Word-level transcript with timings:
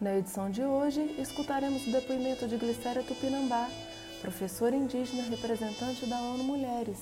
Na 0.00 0.14
edição 0.14 0.48
de 0.48 0.62
hoje, 0.62 1.16
escutaremos 1.18 1.84
o 1.84 1.90
depoimento 1.90 2.46
de 2.46 2.56
Glicéria 2.56 3.02
Tupinambá, 3.02 3.68
professora 4.20 4.76
indígena 4.76 5.24
representante 5.24 6.06
da 6.06 6.20
ONU 6.20 6.44
Mulheres, 6.44 6.98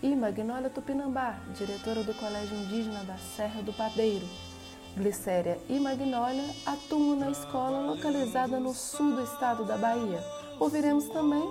e 0.00 0.14
Magnólia 0.14 0.70
Tupinambá, 0.70 1.40
diretora 1.56 2.04
do 2.04 2.14
Colégio 2.14 2.56
Indígena 2.56 3.02
da 3.02 3.16
Serra 3.16 3.60
do 3.60 3.72
Padeiro. 3.72 4.24
Glicéria 4.96 5.58
e 5.68 5.80
Magnólia 5.80 6.44
atuam 6.64 7.16
na 7.16 7.28
escola 7.28 7.80
localizada 7.80 8.60
no 8.60 8.72
sul 8.72 9.16
do 9.16 9.24
estado 9.24 9.64
da 9.64 9.76
Bahia. 9.76 10.22
Ouviremos 10.60 11.08
também 11.08 11.42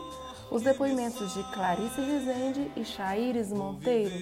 os 0.49 0.61
depoimentos 0.61 1.33
de 1.33 1.43
Clarice 1.51 1.99
Rezende 1.99 2.71
e 2.77 2.85
Chaires 2.85 3.51
Monteiro, 3.51 4.15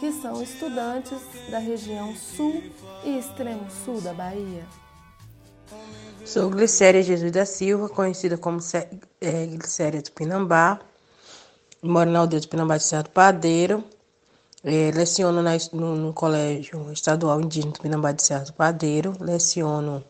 que 0.00 0.10
são 0.12 0.42
estudantes 0.42 1.18
da 1.50 1.58
região 1.58 2.16
sul 2.16 2.62
e 3.04 3.18
extremo 3.18 3.66
sul 3.84 4.00
da 4.00 4.14
Bahia. 4.14 4.66
Sou 6.24 6.48
Glicéria 6.48 7.02
Jesus 7.02 7.30
da 7.30 7.44
Silva, 7.44 7.86
conhecida 7.86 8.38
como 8.38 8.58
é, 9.20 9.46
Glicéria 9.46 10.00
Tupinambá. 10.00 10.80
Moro 11.82 12.10
na 12.10 12.20
aldeia 12.20 12.40
de 12.40 12.46
Tupinambá 12.46 12.78
de 12.78 12.84
Certo 12.84 13.10
Padeiro. 13.10 13.84
É, 14.64 14.90
leciono 14.90 15.42
na, 15.42 15.52
no, 15.72 15.96
no, 15.96 16.12
Colégio 16.14 16.90
Estadual 16.92 17.40
Indígena 17.40 17.72
Tupinambá 17.72 18.12
de 18.12 18.22
Certo 18.22 18.54
Padeiro. 18.54 19.14
Leciono 19.20 20.02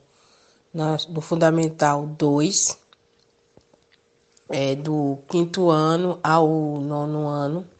na, 0.73 0.99
no 1.09 1.21
Fundamental 1.21 2.07
2, 2.07 2.79
é, 4.51 4.77
do 4.77 5.19
quinto 5.29 5.69
ano 5.69 6.21
ao 6.23 6.49
nono 6.81 7.27
ano. 7.27 7.80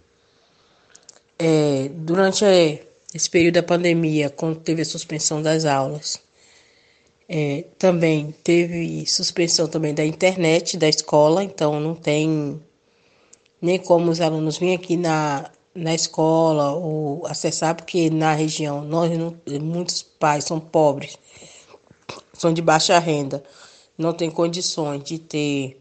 É, 1.43 1.89
durante 1.89 2.45
é, 2.45 2.85
esse 3.15 3.31
período 3.31 3.55
da 3.55 3.63
pandemia, 3.63 4.29
quando 4.29 4.61
teve 4.61 4.83
a 4.83 4.85
suspensão 4.85 5.41
das 5.41 5.65
aulas, 5.65 6.21
é, 7.27 7.65
também 7.79 8.35
teve 8.45 9.07
suspensão 9.07 9.67
também 9.67 9.95
da 9.95 10.05
internet 10.05 10.77
da 10.77 10.87
escola, 10.87 11.43
então 11.43 11.81
não 11.81 11.95
tem 11.95 12.61
nem 13.63 13.79
como 13.79 14.11
os 14.11 14.21
alunos 14.21 14.59
virem 14.59 14.75
aqui 14.75 14.99
na, 14.99 15.51
na 15.75 15.95
escola 15.95 16.73
ou 16.73 17.27
acessar, 17.27 17.75
porque 17.75 18.11
na 18.11 18.35
região 18.35 18.85
nós 18.85 19.11
não, 19.17 19.35
muitos 19.63 20.03
pais 20.03 20.45
são 20.45 20.61
pobres, 20.61 21.17
são 22.35 22.53
de 22.53 22.61
baixa 22.61 22.99
renda, 22.99 23.43
não 23.97 24.13
tem 24.13 24.31
condições 24.31 25.03
de 25.03 25.19
ter 25.19 25.80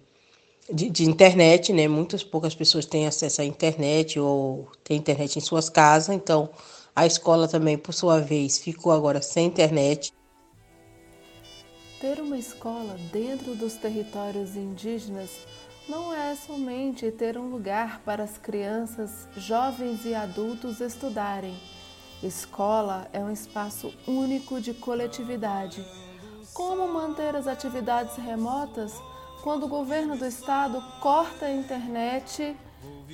de, 0.71 0.89
de, 0.89 1.03
internet, 1.03 1.73
né? 1.73 1.87
Muitas 1.87 2.23
poucas 2.23 2.55
pessoas 2.55 2.85
têm 2.85 3.07
acesso 3.07 3.41
à 3.41 3.45
internet 3.45 4.19
ou 4.19 4.67
têm 4.83 4.97
internet 4.97 5.37
em 5.37 5.41
suas 5.41 5.69
casas, 5.69 6.15
então 6.15 6.49
a 6.95 7.05
escola 7.05 7.47
também, 7.47 7.77
por 7.77 7.93
sua 7.93 8.19
vez, 8.19 8.57
ficou 8.57 8.91
agora 8.91 9.21
sem 9.21 9.47
internet. 9.47 10.13
Ter 11.99 12.19
uma 12.21 12.37
escola 12.37 12.97
dentro 13.11 13.55
dos 13.55 13.73
territórios 13.73 14.55
indígenas 14.55 15.29
não 15.87 16.13
é 16.13 16.35
somente 16.35 17.11
ter 17.11 17.37
um 17.37 17.49
lugar 17.49 18.01
para 18.05 18.23
as 18.23 18.37
crianças, 18.37 19.27
jovens 19.35 20.05
e 20.05 20.13
adultos 20.13 20.79
estudarem. 20.79 21.57
Escola 22.21 23.07
é 23.11 23.19
um 23.19 23.31
espaço 23.31 23.93
único 24.07 24.61
de 24.61 24.73
coletividade. 24.73 25.83
Como 26.53 26.87
manter 26.87 27.35
as 27.35 27.47
atividades 27.47 28.17
remotas 28.17 28.93
quando 29.43 29.63
o 29.63 29.67
governo 29.67 30.17
do 30.17 30.25
estado 30.25 30.83
corta 31.01 31.45
a 31.45 31.51
internet 31.51 32.55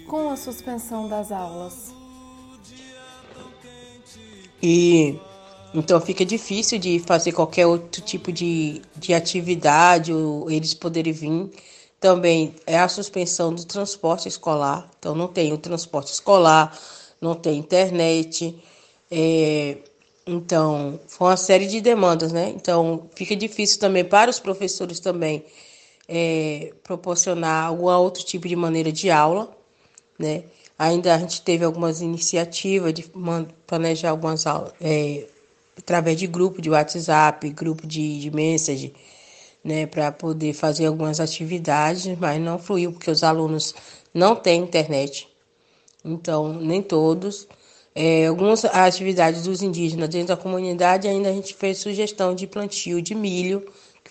com 0.08 0.30
a 0.30 0.38
suspensão 0.38 1.08
das 1.08 1.32
aulas. 1.32 1.94
E 4.62 5.20
então 5.74 6.00
fica 6.00 6.26
difícil 6.26 6.80
de 6.80 7.00
fazer 7.00 7.32
qualquer 7.32 7.68
outro 7.68 8.02
tipo 8.02 8.32
de, 8.32 8.82
de 8.96 9.14
atividade, 9.14 10.14
ou 10.14 10.50
eles 10.50 10.74
poderem 10.74 11.14
vir. 11.14 11.52
Também 12.00 12.56
é 12.66 12.80
a 12.80 12.88
suspensão 12.88 13.54
do 13.54 13.66
transporte 13.66 14.28
escolar, 14.28 14.90
então 14.98 15.16
não 15.16 15.28
tem 15.28 15.54
o 15.54 15.58
transporte 15.58 16.12
escolar, 16.12 16.78
não 17.20 17.36
tem 17.36 17.58
internet. 17.58 18.56
É, 19.10 19.78
então, 20.26 21.00
foi 21.08 21.28
uma 21.28 21.38
série 21.38 21.68
de 21.68 21.82
demandas, 21.82 22.32
né? 22.32 22.50
Então, 22.56 23.10
fica 23.16 23.36
difícil 23.36 23.80
também 23.80 24.04
para 24.04 24.30
os 24.30 24.40
professores 24.40 25.00
também 25.00 25.46
é, 26.08 26.74
proporcionar 26.84 27.66
algum 27.66 27.88
outro 27.88 28.24
tipo 28.24 28.48
de 28.48 28.56
maneira 28.56 28.92
de 28.92 29.10
aula, 29.10 29.56
né? 30.18 30.44
Ainda 30.78 31.16
a 31.16 31.18
gente 31.18 31.42
teve 31.42 31.64
algumas 31.64 32.02
iniciativas 32.02 32.94
de 32.94 33.10
planejar 33.66 34.10
algumas 34.10 34.46
aulas 34.46 34.74
é, 34.82 35.26
através 35.78 36.18
de 36.18 36.28
grupo 36.28 36.62
de 36.62 36.70
WhatsApp, 36.70 37.50
grupo 37.50 37.88
de, 37.88 38.20
de 38.20 38.32
message, 38.32 38.94
né, 39.64 39.86
para 39.86 40.12
poder 40.12 40.54
fazer 40.54 40.86
algumas 40.86 41.20
atividades, 41.20 42.06
mas 42.20 42.40
não 42.42 42.60
fluiu 42.60 42.92
porque 42.92 43.10
os 43.10 43.24
alunos 43.24 43.74
não 44.14 44.36
têm 44.36 44.62
internet, 44.62 45.28
então 46.04 46.54
nem 46.54 46.82
todos. 46.82 47.48
É, 47.94 48.28
algumas 48.28 48.66
atividades 48.66 49.44
dos 49.44 49.62
indígenas 49.62 50.10
dentro 50.10 50.36
da 50.36 50.38
comunidade 50.38 51.08
ainda 51.08 51.30
a 51.30 51.34
gente 51.34 51.54
fez 51.54 51.78
sugestão 51.78 52.36
de 52.36 52.46
plantio 52.46 53.02
de 53.02 53.16
milho 53.16 53.66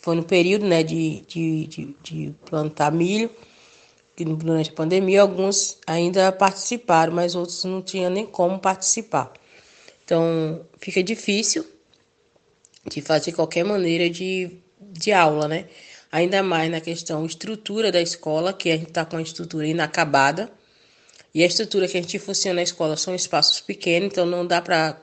foi 0.04 0.16
no 0.16 0.22
período 0.22 0.66
né, 0.66 0.82
de, 0.82 1.22
de, 1.26 1.66
de, 1.66 1.96
de 2.02 2.34
plantar 2.44 2.92
milho, 2.92 3.30
que 4.14 4.22
durante 4.22 4.68
a 4.68 4.74
pandemia 4.74 5.22
alguns 5.22 5.78
ainda 5.86 6.30
participaram, 6.30 7.14
mas 7.14 7.34
outros 7.34 7.64
não 7.64 7.80
tinham 7.80 8.10
nem 8.10 8.26
como 8.26 8.58
participar. 8.58 9.32
Então 10.04 10.60
fica 10.78 11.02
difícil 11.02 11.66
de 12.86 13.00
fazer 13.00 13.32
qualquer 13.32 13.64
maneira 13.64 14.10
de, 14.10 14.50
de 14.78 15.10
aula, 15.10 15.48
né? 15.48 15.68
Ainda 16.12 16.42
mais 16.42 16.70
na 16.70 16.82
questão 16.82 17.24
estrutura 17.24 17.90
da 17.90 18.02
escola, 18.02 18.52
que 18.52 18.70
a 18.70 18.76
gente 18.76 18.88
está 18.88 19.06
com 19.06 19.16
a 19.16 19.22
estrutura 19.22 19.66
inacabada. 19.66 20.52
E 21.34 21.42
a 21.42 21.46
estrutura 21.46 21.88
que 21.88 21.96
a 21.96 22.02
gente 22.02 22.18
funciona 22.18 22.56
na 22.56 22.62
escola 22.62 22.94
são 22.98 23.14
espaços 23.14 23.58
pequenos, 23.58 24.08
então 24.08 24.26
não 24.26 24.46
dá 24.46 24.60
para 24.60 25.00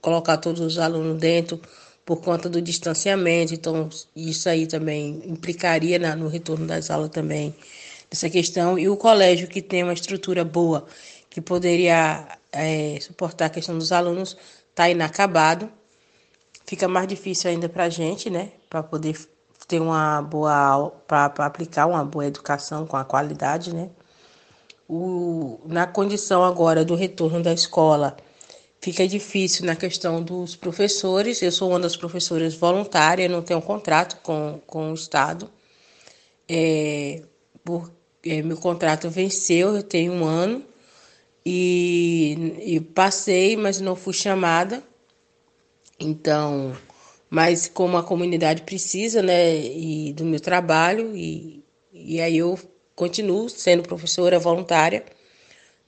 colocar 0.00 0.36
todos 0.36 0.60
os 0.60 0.78
alunos 0.78 1.18
dentro 1.18 1.60
por 2.04 2.20
conta 2.20 2.48
do 2.48 2.60
distanciamento, 2.60 3.54
então 3.54 3.88
isso 4.14 4.48
aí 4.48 4.66
também 4.66 5.22
implicaria 5.24 5.98
na, 5.98 6.14
no 6.14 6.28
retorno 6.28 6.66
das 6.66 6.90
aulas 6.90 7.10
também 7.10 7.54
essa 8.10 8.28
questão. 8.28 8.78
E 8.78 8.88
o 8.88 8.96
colégio 8.96 9.48
que 9.48 9.62
tem 9.62 9.82
uma 9.82 9.92
estrutura 9.92 10.44
boa, 10.44 10.86
que 11.30 11.40
poderia 11.40 12.38
é, 12.52 12.98
suportar 13.00 13.46
a 13.46 13.50
questão 13.50 13.78
dos 13.78 13.90
alunos, 13.92 14.36
está 14.70 14.88
inacabado. 14.88 15.70
Fica 16.66 16.88
mais 16.88 17.08
difícil 17.08 17.50
ainda 17.50 17.68
para 17.68 17.84
a 17.84 17.88
gente, 17.88 18.30
né? 18.30 18.50
Para 18.68 18.82
poder 18.82 19.16
ter 19.66 19.80
uma 19.80 20.22
boa 20.22 20.90
para 21.06 21.26
aplicar 21.46 21.86
uma 21.86 22.04
boa 22.04 22.26
educação 22.26 22.86
com 22.86 22.96
a 22.96 23.04
qualidade, 23.04 23.74
né? 23.74 23.90
O, 24.88 25.60
na 25.64 25.86
condição 25.86 26.44
agora 26.44 26.84
do 26.84 26.94
retorno 26.94 27.42
da 27.42 27.52
escola 27.52 28.16
fica 28.84 29.08
difícil 29.08 29.64
na 29.64 29.74
questão 29.74 30.22
dos 30.22 30.54
professores. 30.54 31.40
Eu 31.40 31.50
sou 31.50 31.70
uma 31.70 31.80
das 31.80 31.96
professoras 31.96 32.54
voluntárias, 32.54 33.30
não 33.30 33.40
tenho 33.40 33.62
contrato 33.62 34.20
com, 34.22 34.60
com 34.66 34.90
o 34.90 34.94
Estado. 34.94 35.50
É, 36.46 37.22
por, 37.64 37.90
é, 38.22 38.42
meu 38.42 38.58
contrato 38.58 39.08
venceu, 39.08 39.74
eu 39.74 39.82
tenho 39.82 40.12
um 40.12 40.26
ano 40.26 40.62
e, 41.46 42.74
e 42.74 42.80
passei, 42.80 43.56
mas 43.56 43.80
não 43.80 43.96
fui 43.96 44.12
chamada. 44.12 44.82
Então, 45.98 46.76
mas 47.30 47.66
como 47.66 47.96
a 47.96 48.02
comunidade 48.02 48.62
precisa, 48.64 49.22
né, 49.22 49.56
e 49.56 50.12
do 50.12 50.26
meu 50.26 50.40
trabalho 50.40 51.16
e, 51.16 51.64
e 51.90 52.20
aí 52.20 52.36
eu 52.36 52.58
continuo 52.94 53.48
sendo 53.48 53.82
professora 53.82 54.38
voluntária, 54.38 55.06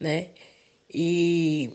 né? 0.01 0.29
E 0.93 1.75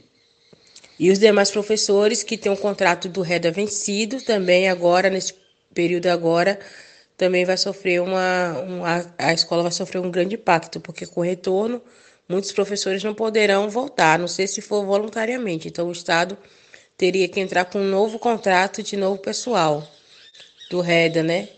e 1.02 1.10
os 1.10 1.18
demais 1.18 1.50
professores 1.50 2.22
que 2.22 2.38
têm 2.38 2.52
um 2.52 2.56
contrato 2.56 3.10
do 3.10 3.22
REDA 3.22 3.50
vencido, 3.50 4.22
também 4.22 4.70
agora, 4.70 5.10
nesse 5.10 5.34
período 5.74 6.06
agora, 6.06 6.60
também 7.18 7.44
vai 7.44 7.58
sofrer 7.58 8.00
uma, 8.00 8.60
uma, 8.60 9.14
a 9.18 9.34
escola 9.34 9.64
vai 9.64 9.72
sofrer 9.72 9.98
um 9.98 10.12
grande 10.12 10.36
impacto, 10.36 10.80
porque 10.80 11.08
com 11.08 11.22
o 11.22 11.24
retorno, 11.24 11.82
muitos 12.30 12.52
professores 12.52 13.04
não 13.04 13.16
poderão 13.16 13.68
voltar, 13.68 14.20
não 14.20 14.28
sei 14.28 14.46
se 14.46 14.62
for 14.62 14.86
voluntariamente. 14.86 15.68
Então, 15.68 15.88
o 15.88 15.92
Estado 15.92 16.38
teria 16.96 17.28
que 17.28 17.40
entrar 17.40 17.66
com 17.66 17.80
um 17.80 17.90
novo 17.90 18.20
contrato 18.20 18.84
de 18.84 18.96
novo 18.96 19.18
pessoal 19.18 19.84
do 20.70 20.82
REDA, 20.82 21.24
né? 21.24 21.50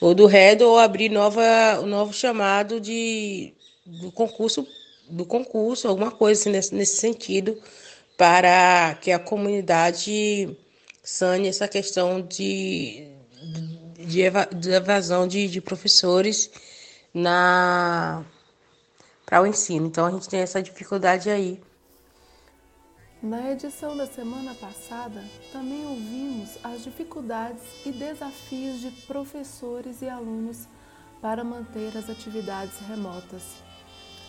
Ou 0.00 0.14
do 0.14 0.24
REDA, 0.24 0.66
ou 0.66 0.78
abrir 0.78 1.10
nova, 1.10 1.42
um 1.82 1.86
novo 1.86 2.14
chamado 2.14 2.80
de, 2.80 3.52
do 3.84 4.10
concurso, 4.10 4.66
do 5.06 5.26
concurso, 5.26 5.86
alguma 5.86 6.10
coisa 6.10 6.40
assim, 6.40 6.50
nesse, 6.50 6.74
nesse 6.74 6.96
sentido, 6.96 7.60
para 8.16 8.96
que 9.00 9.12
a 9.12 9.18
comunidade 9.18 10.56
sane 11.02 11.48
essa 11.48 11.68
questão 11.68 12.20
de, 12.20 13.08
de, 13.96 14.24
de 14.58 14.70
evasão 14.70 15.28
de, 15.28 15.48
de 15.48 15.60
professores 15.60 16.50
na 17.12 18.24
para 19.24 19.42
o 19.42 19.46
ensino. 19.46 19.86
Então 19.86 20.06
a 20.06 20.10
gente 20.10 20.28
tem 20.28 20.40
essa 20.40 20.62
dificuldade 20.62 21.28
aí. 21.28 21.60
Na 23.20 23.50
edição 23.50 23.96
da 23.96 24.06
semana 24.06 24.54
passada, 24.54 25.24
também 25.50 25.84
ouvimos 25.84 26.50
as 26.62 26.84
dificuldades 26.84 27.62
e 27.84 27.90
desafios 27.90 28.80
de 28.80 28.90
professores 29.06 30.00
e 30.00 30.08
alunos 30.08 30.68
para 31.20 31.42
manter 31.42 31.96
as 31.96 32.08
atividades 32.08 32.78
remotas. 32.86 33.42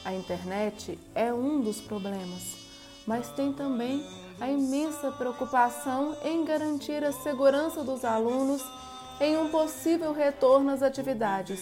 A 0.04 0.13
internet 0.13 0.98
é 1.13 1.31
um 1.34 1.62
dos 1.62 1.81
problemas, 1.81 2.67
mas 3.07 3.30
tem 3.30 3.54
também 3.54 4.06
a 4.39 4.50
imensa 4.50 5.09
preocupação 5.12 6.15
em 6.24 6.44
garantir 6.44 7.04
a 7.04 7.12
segurança 7.12 7.83
dos 7.83 8.04
alunos 8.04 8.62
em 9.19 9.38
um 9.38 9.50
possível 9.50 10.12
retorno 10.13 10.69
às 10.71 10.83
atividades, 10.83 11.59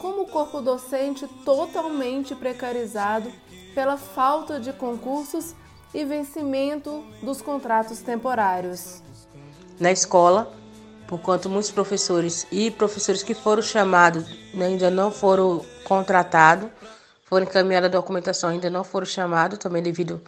como 0.00 0.22
o 0.22 0.26
corpo 0.26 0.60
docente 0.60 1.26
totalmente 1.44 2.34
precarizado 2.34 3.32
pela 3.74 3.96
falta 3.96 4.60
de 4.60 4.72
concursos 4.72 5.54
e 5.94 6.04
vencimento 6.04 7.02
dos 7.22 7.40
contratos 7.40 8.00
temporários. 8.00 9.02
Na 9.80 9.92
escola, 9.92 10.52
por 11.06 11.20
quanto 11.20 11.48
muitos 11.48 11.70
professores 11.70 12.46
e 12.50 12.70
professores 12.70 13.22
que 13.22 13.34
foram 13.34 13.62
chamados 13.62 14.24
né, 14.52 14.66
ainda 14.66 14.90
não 14.90 15.10
foram 15.10 15.64
contratados, 15.84 16.68
foram 17.24 17.46
encaminhada 17.46 17.86
a 17.86 17.90
documentação, 17.90 18.50
ainda 18.50 18.68
não 18.68 18.84
foram 18.84 19.06
chamados, 19.06 19.58
também 19.58 19.82
devido 19.82 20.20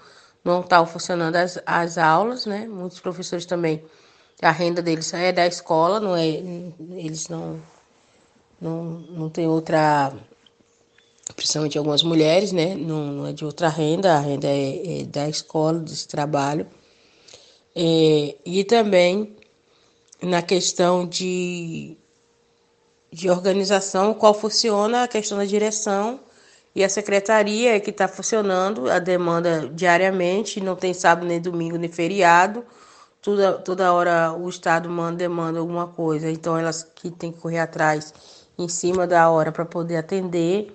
não 0.44 0.60
estar 0.60 0.84
funcionando 0.86 1.36
as, 1.36 1.58
as 1.66 1.98
aulas, 1.98 2.46
né? 2.46 2.66
Muitos 2.66 3.00
professores 3.00 3.46
também, 3.46 3.84
a 4.40 4.50
renda 4.50 4.80
deles 4.80 5.12
é 5.14 5.32
da 5.32 5.46
escola, 5.46 6.00
não 6.00 6.16
é, 6.16 6.26
eles 6.26 7.28
não, 7.28 7.60
não, 8.60 8.84
não 8.84 9.30
tem 9.30 9.46
outra, 9.46 10.12
principalmente 11.36 11.78
algumas 11.78 12.02
mulheres, 12.02 12.52
né? 12.52 12.74
Não, 12.74 13.06
não 13.06 13.26
é 13.26 13.32
de 13.32 13.44
outra 13.44 13.68
renda, 13.68 14.14
a 14.14 14.20
renda 14.20 14.48
é, 14.48 15.00
é 15.00 15.04
da 15.04 15.28
escola, 15.28 15.78
desse 15.80 16.06
trabalho. 16.08 16.66
É, 17.74 18.36
e 18.44 18.64
também 18.64 19.36
na 20.20 20.42
questão 20.42 21.06
de, 21.06 21.96
de 23.12 23.30
organização, 23.30 24.14
qual 24.14 24.34
funciona 24.34 25.04
a 25.04 25.08
questão 25.08 25.38
da 25.38 25.44
direção 25.44 26.20
e 26.78 26.84
a 26.84 26.88
secretaria 26.88 27.74
é 27.74 27.80
que 27.80 27.90
está 27.90 28.06
funcionando 28.06 28.88
a 28.88 29.00
demanda 29.00 29.68
diariamente, 29.68 30.60
não 30.60 30.76
tem 30.76 30.94
sábado 30.94 31.26
nem 31.26 31.40
domingo 31.40 31.76
nem 31.76 31.90
feriado. 31.90 32.64
Toda, 33.20 33.54
toda 33.54 33.92
hora 33.92 34.32
o 34.32 34.48
Estado 34.48 34.88
manda, 34.88 35.16
demanda 35.16 35.58
alguma 35.58 35.88
coisa, 35.88 36.30
então 36.30 36.56
elas 36.56 36.84
que 36.84 37.10
tem 37.10 37.32
que 37.32 37.40
correr 37.40 37.58
atrás 37.58 38.14
em 38.56 38.68
cima 38.68 39.08
da 39.08 39.28
hora 39.28 39.50
para 39.50 39.64
poder 39.64 39.96
atender. 39.96 40.72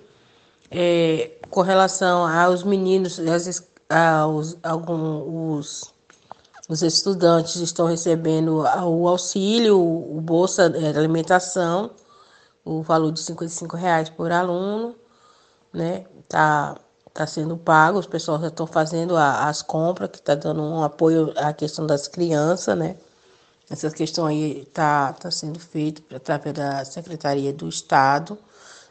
É, 0.70 1.30
com 1.48 1.62
relação 1.62 2.26
aos 2.26 2.64
meninos, 2.64 3.18
aos, 3.88 4.58
alguns, 4.62 5.90
os 6.68 6.82
estudantes 6.82 7.56
estão 7.56 7.86
recebendo 7.86 8.58
o 8.58 9.08
auxílio, 9.08 9.80
o 9.80 10.20
Bolsa 10.20 10.66
Alimentação, 10.66 11.92
o 12.62 12.82
valor 12.82 13.10
de 13.10 13.22
R$ 13.22 13.36
reais 13.72 14.10
por 14.10 14.30
aluno, 14.30 14.94
né? 15.74 16.04
Tá, 16.28 16.76
tá 17.12 17.26
sendo 17.26 17.56
pago, 17.56 17.98
os 17.98 18.06
pessoal 18.06 18.40
já 18.40 18.48
estão 18.48 18.66
fazendo 18.66 19.16
a, 19.16 19.48
as 19.48 19.62
compras, 19.62 20.10
que 20.10 20.18
está 20.18 20.34
dando 20.34 20.62
um 20.62 20.82
apoio 20.82 21.32
à 21.36 21.52
questão 21.52 21.86
das 21.86 22.08
crianças, 22.08 22.76
né? 22.78 22.96
Essa 23.70 23.90
questão 23.90 24.26
aí 24.26 24.66
tá, 24.72 25.12
tá 25.14 25.30
sendo 25.30 25.58
feita 25.58 26.02
através 26.16 26.54
da 26.54 26.84
Secretaria 26.84 27.52
do 27.52 27.68
Estado. 27.68 28.38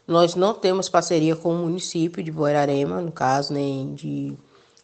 Nós 0.07 0.35
não 0.35 0.53
temos 0.53 0.89
parceria 0.89 1.35
com 1.35 1.53
o 1.53 1.57
município 1.59 2.23
de 2.23 2.31
Boirarema, 2.31 2.99
no 3.01 3.11
caso, 3.11 3.53
nem 3.53 3.93
de 3.93 4.37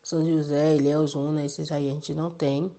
São 0.04 0.26
José, 0.26 0.76
Ilhéus, 0.76 1.16
Una, 1.16 1.44
esses 1.44 1.72
aí 1.72 1.90
a 1.90 1.94
gente 1.94 2.14
não 2.14 2.32
tem. 2.32 2.72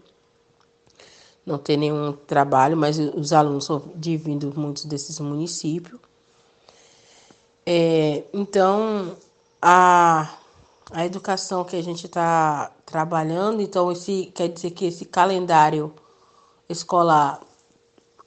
Não 1.45 1.59
tem 1.59 1.77
nenhum 1.77 2.13
trabalho, 2.13 2.77
mas 2.77 2.99
os 2.99 3.33
alunos 3.33 3.65
são 3.65 3.83
de 3.95 4.17
vindo 4.17 4.53
muitos 4.57 4.85
desses 4.85 5.19
municípios. 5.21 6.01
É, 7.73 8.25
então, 8.33 9.17
a, 9.63 10.29
a 10.91 11.07
educação 11.07 11.63
que 11.65 11.77
a 11.77 11.83
gente 11.83 12.07
está 12.07 12.73
trabalhando, 12.85 13.63
então, 13.63 13.93
esse, 13.93 14.27
quer 14.35 14.49
dizer 14.49 14.73
que 14.73 14.87
esse 14.87 15.05
calendário 15.05 15.95
escolar 16.69 17.41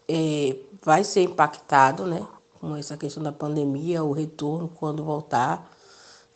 é, 0.08 0.56
vai 0.82 1.04
ser 1.04 1.24
impactado, 1.24 2.06
né? 2.06 2.26
Com 2.58 2.74
essa 2.78 2.96
questão 2.96 3.22
da 3.22 3.34
pandemia, 3.34 4.02
o 4.02 4.14
retorno 4.14 4.70
quando 4.70 5.04
voltar. 5.04 5.70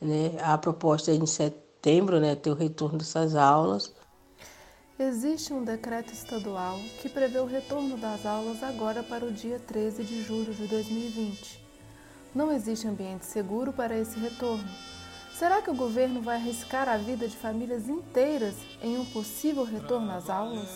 Né? 0.02 0.34
A 0.42 0.58
proposta 0.58 1.10
é 1.10 1.16
em 1.16 1.26
setembro, 1.26 2.20
né? 2.20 2.36
Ter 2.36 2.50
o 2.50 2.56
retorno 2.56 2.98
dessas 2.98 3.36
aulas. 3.36 3.94
Existe 5.00 5.54
um 5.54 5.64
decreto 5.64 6.12
estadual 6.12 6.78
que 7.02 7.08
prevê 7.08 7.40
o 7.40 7.46
retorno 7.46 7.96
das 7.96 8.26
aulas 8.26 8.62
agora 8.62 9.02
para 9.02 9.24
o 9.24 9.32
dia 9.32 9.62
13 9.66 10.04
de 10.04 10.22
julho 10.24 10.54
de 10.54 10.68
2020. 10.68 11.67
Não 12.38 12.52
existe 12.52 12.88
ambiente 12.88 13.26
seguro 13.26 13.74
para 13.74 13.98
esse 13.98 14.20
retorno. 14.20 14.70
Será 15.34 15.60
que 15.60 15.72
o 15.72 15.76
governo 15.76 16.22
vai 16.22 16.36
arriscar 16.36 16.88
a 16.88 16.96
vida 16.96 17.28
de 17.28 17.36
famílias 17.36 17.90
inteiras 17.90 18.54
em 18.80 18.96
um 18.96 19.06
possível 19.06 19.64
retorno 19.64 20.12
às 20.12 20.30
aulas? 20.30 20.70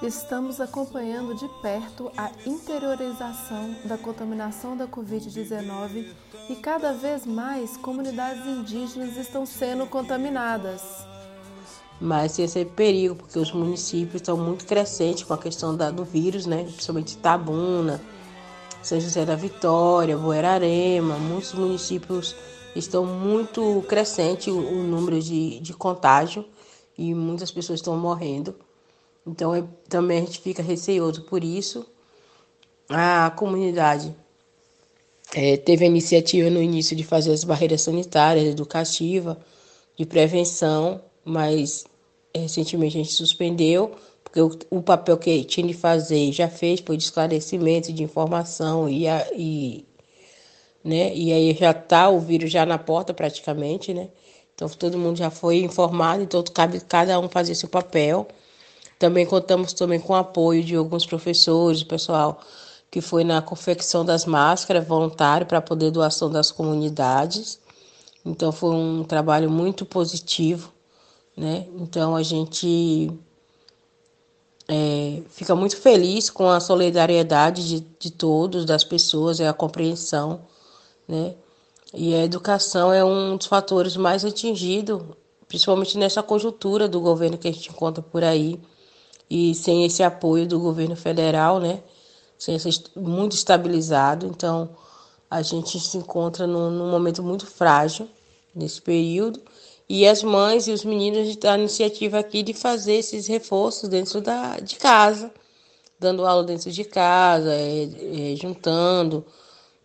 Estamos 0.00 0.60
acompanhando 0.60 1.34
de 1.34 1.48
perto 1.60 2.12
a 2.16 2.30
interiorização 2.46 3.74
da 3.84 3.98
contaminação 3.98 4.76
da 4.76 4.86
Covid-19 4.86 6.12
e 6.48 6.54
cada 6.54 6.92
vez 6.92 7.26
mais 7.26 7.76
comunidades 7.76 8.46
indígenas 8.46 9.16
estão 9.16 9.44
sendo 9.44 9.84
contaminadas. 9.88 10.80
Mas 12.00 12.38
esse 12.38 12.60
é 12.60 12.64
perigo, 12.64 13.16
porque 13.16 13.36
os 13.36 13.52
municípios 13.52 14.22
estão 14.22 14.36
muito 14.36 14.64
crescentes 14.64 15.24
com 15.24 15.34
a 15.34 15.38
questão 15.38 15.76
da, 15.76 15.90
do 15.90 16.04
vírus, 16.04 16.46
né? 16.46 16.62
principalmente 16.62 17.14
Itabuna, 17.14 18.00
São 18.82 19.00
José 19.00 19.24
da 19.24 19.36
Vitória, 19.36 20.16
Boerarema, 20.16 21.16
muitos 21.16 21.52
municípios 21.54 22.34
estão 22.74 23.04
muito 23.04 23.84
crescente 23.88 24.50
o, 24.50 24.82
número 24.82 25.20
de, 25.20 25.60
de 25.60 25.72
contágio 25.72 26.44
e 26.96 27.14
muitas 27.14 27.50
pessoas 27.50 27.78
estão 27.78 27.96
morrendo. 27.96 28.54
Então 29.26 29.54
é, 29.54 29.62
também 29.88 30.18
a 30.18 30.20
gente 30.22 30.40
fica 30.40 30.62
receoso 30.62 31.22
por 31.22 31.44
isso. 31.44 31.86
A 32.88 33.30
comunidade 33.30 34.14
é, 35.34 35.56
teve 35.56 35.84
a 35.84 35.88
iniciativa 35.88 36.50
no 36.50 36.60
início 36.60 36.96
de 36.96 37.04
fazer 37.04 37.32
as 37.32 37.44
barreiras 37.44 37.82
sanitárias, 37.82 38.46
educativa, 38.46 39.38
de 39.96 40.04
prevenção, 40.04 41.00
mas 41.24 41.84
recentemente 42.34 42.98
a 42.98 43.02
gente 43.02 43.12
suspendeu, 43.14 43.92
porque 44.32 44.40
o, 44.40 44.78
o 44.78 44.82
papel 44.82 45.18
que 45.18 45.44
tinha 45.44 45.66
de 45.66 45.74
fazer 45.74 46.32
já 46.32 46.48
fez, 46.48 46.80
foi 46.80 46.96
de 46.96 47.04
esclarecimento, 47.04 47.92
de 47.92 48.02
informação 48.02 48.88
e, 48.88 49.06
a, 49.06 49.26
e, 49.34 49.84
né, 50.82 51.14
e 51.14 51.30
aí 51.30 51.54
já 51.54 51.72
está 51.72 52.08
o 52.08 52.18
vírus 52.18 52.50
já 52.50 52.64
na 52.64 52.78
porta 52.78 53.12
praticamente, 53.12 53.92
né? 53.92 54.08
Então 54.54 54.66
todo 54.70 54.96
mundo 54.96 55.18
já 55.18 55.30
foi 55.30 55.58
informado, 55.58 56.22
então 56.22 56.42
cabe 56.44 56.80
cada 56.80 57.20
um 57.20 57.28
fazer 57.28 57.54
seu 57.54 57.68
papel. 57.68 58.26
Também 58.98 59.26
contamos 59.26 59.74
também 59.74 60.00
com 60.00 60.14
o 60.14 60.16
apoio 60.16 60.64
de 60.64 60.76
alguns 60.76 61.04
professores, 61.04 61.82
pessoal 61.82 62.40
que 62.90 63.02
foi 63.02 63.24
na 63.24 63.42
confecção 63.42 64.02
das 64.02 64.24
máscaras, 64.24 64.86
voluntário 64.86 65.46
para 65.46 65.60
poder 65.60 65.90
doação 65.90 66.30
das 66.30 66.50
comunidades. 66.50 67.58
Então 68.24 68.50
foi 68.50 68.74
um 68.74 69.04
trabalho 69.04 69.50
muito 69.50 69.84
positivo, 69.84 70.72
né? 71.36 71.66
Então 71.78 72.16
a 72.16 72.22
gente 72.22 73.10
é, 74.74 75.22
fica 75.28 75.54
muito 75.54 75.76
feliz 75.76 76.30
com 76.30 76.48
a 76.48 76.58
solidariedade 76.58 77.68
de, 77.68 77.86
de 77.98 78.10
todos, 78.10 78.64
das 78.64 78.82
pessoas, 78.82 79.38
e 79.38 79.44
a 79.44 79.52
compreensão, 79.52 80.40
né? 81.06 81.34
E 81.92 82.14
a 82.14 82.24
educação 82.24 82.90
é 82.90 83.04
um 83.04 83.36
dos 83.36 83.46
fatores 83.46 83.98
mais 83.98 84.24
atingidos, 84.24 85.02
principalmente 85.46 85.98
nessa 85.98 86.22
conjuntura 86.22 86.88
do 86.88 87.02
governo 87.02 87.36
que 87.36 87.46
a 87.46 87.52
gente 87.52 87.68
encontra 87.68 88.02
por 88.02 88.24
aí 88.24 88.58
e 89.28 89.54
sem 89.54 89.84
esse 89.84 90.02
apoio 90.02 90.46
do 90.46 90.58
governo 90.58 90.96
federal, 90.96 91.60
né? 91.60 91.82
Sem 92.38 92.54
esse, 92.54 92.70
muito 92.96 93.32
estabilizado, 93.36 94.26
então 94.26 94.70
a 95.30 95.42
gente 95.42 95.78
se 95.78 95.98
encontra 95.98 96.46
num, 96.46 96.70
num 96.70 96.90
momento 96.90 97.22
muito 97.22 97.46
frágil 97.46 98.08
nesse 98.54 98.80
período 98.80 99.38
e 99.88 100.06
as 100.06 100.22
mães 100.22 100.66
e 100.66 100.72
os 100.72 100.84
meninos 100.84 101.28
estão 101.28 101.52
a 101.52 101.58
iniciativa 101.58 102.18
aqui 102.18 102.42
de 102.42 102.54
fazer 102.54 102.94
esses 102.94 103.26
reforços 103.26 103.88
dentro 103.88 104.20
da, 104.20 104.58
de 104.58 104.76
casa, 104.76 105.30
dando 105.98 106.26
aula 106.26 106.44
dentro 106.44 106.70
de 106.70 106.84
casa, 106.84 107.52
é, 107.52 108.32
é, 108.32 108.36
juntando, 108.36 109.24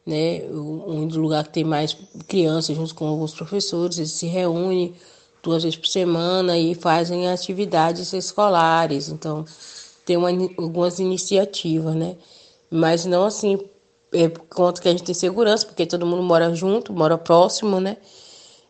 né? 0.06 0.44
Um 0.50 1.06
lugar 1.06 1.44
que 1.44 1.54
tem 1.54 1.64
mais 1.64 1.98
crianças 2.28 2.76
junto 2.76 2.96
com 2.96 3.08
alguns 3.08 3.34
professores, 3.34 3.98
eles 3.98 4.12
se 4.12 4.28
reúnem 4.28 4.96
duas 5.44 5.64
vezes 5.64 5.78
por 5.78 5.88
semana 5.88 6.58
e 6.58 6.74
fazem 6.76 7.30
atividades 7.30 8.14
escolares. 8.14 9.10
Então, 9.10 9.46
tem 10.06 10.18
uma, 10.18 10.30
algumas 10.58 11.00
iniciativas, 11.00 11.96
né? 11.96 12.16
Mas 12.70 13.06
não 13.06 13.26
assim, 13.26 13.60
é 14.14 14.30
por 14.30 14.46
conta 14.48 14.82
que 14.82 14.88
a 14.88 14.92
gente 14.92 15.04
tem 15.04 15.16
segurança, 15.16 15.66
porque 15.66 15.86
todo 15.86 16.06
mundo 16.06 16.24
mora 16.24 16.54
junto, 16.56 16.94
mora 16.94 17.18
próximo, 17.18 17.80
né? 17.80 17.98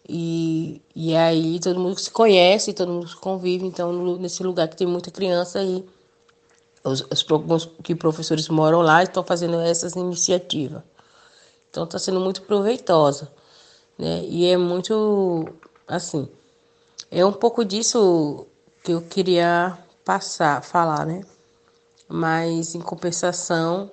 E, 0.08 0.82
e 0.96 1.16
aí 1.16 1.60
todo 1.60 1.80
mundo 1.80 2.00
se 2.00 2.10
conhece, 2.10 2.74
todo 2.74 2.92
mundo 2.92 3.16
convive, 3.18 3.66
então 3.66 4.18
nesse 4.18 4.42
lugar 4.42 4.70
que 4.70 4.78
tem 4.78 4.88
muita 4.88 5.12
criança 5.12 5.60
aí, 5.60 5.86
os, 6.84 7.06
os 7.12 7.66
que 7.84 7.94
professores 7.94 8.48
moram 8.48 8.82
lá 8.82 9.04
estão 9.04 9.24
fazendo 9.24 9.60
essas 9.60 9.94
iniciativas. 9.96 10.82
Então 11.70 11.84
está 11.84 12.00
sendo 12.00 12.22
muito 12.22 12.42
proveitosa, 12.44 13.30
né? 13.98 14.24
E 14.26 14.46
é 14.46 14.56
muito 14.56 15.46
assim, 15.86 16.30
é 17.12 17.26
um 17.26 17.34
pouco 17.34 17.66
disso 17.66 18.48
que 18.84 18.94
eu 18.94 19.02
queria 19.02 19.78
passar, 20.06 20.64
falar, 20.64 21.06
né? 21.06 21.22
Mas 22.08 22.76
em 22.76 22.80
compensação, 22.80 23.92